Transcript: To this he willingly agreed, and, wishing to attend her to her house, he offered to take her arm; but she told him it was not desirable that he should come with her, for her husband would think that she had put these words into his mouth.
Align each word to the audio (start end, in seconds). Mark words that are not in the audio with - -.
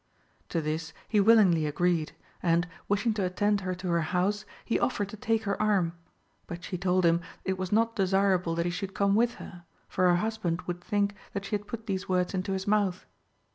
To 0.49 0.61
this 0.61 0.93
he 1.07 1.19
willingly 1.19 1.67
agreed, 1.67 2.13
and, 2.41 2.67
wishing 2.89 3.13
to 3.13 3.23
attend 3.23 3.61
her 3.61 3.75
to 3.75 3.87
her 3.89 4.01
house, 4.01 4.45
he 4.65 4.79
offered 4.79 5.09
to 5.09 5.15
take 5.15 5.43
her 5.43 5.61
arm; 5.61 5.93
but 6.47 6.63
she 6.63 6.75
told 6.75 7.05
him 7.05 7.21
it 7.45 7.55
was 7.55 7.71
not 7.71 7.95
desirable 7.95 8.55
that 8.55 8.65
he 8.65 8.71
should 8.71 8.95
come 8.95 9.13
with 9.13 9.35
her, 9.35 9.63
for 9.87 10.09
her 10.09 10.15
husband 10.15 10.63
would 10.63 10.83
think 10.83 11.13
that 11.33 11.45
she 11.45 11.55
had 11.55 11.67
put 11.67 11.85
these 11.85 12.09
words 12.09 12.33
into 12.33 12.53
his 12.53 12.65
mouth. 12.65 13.05